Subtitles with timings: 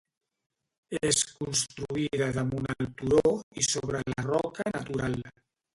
[1.09, 5.23] És construïda damunt el turó i sobre la roca natural.